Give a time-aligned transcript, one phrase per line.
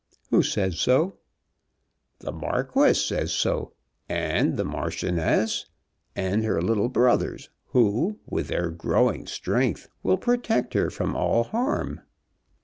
[0.31, 1.19] "Who says so?"
[2.21, 3.73] "The Marquis says so,
[4.09, 5.67] and the Marchioness,
[6.15, 12.01] and her little brothers, who with their growing strength will protect her from all harm."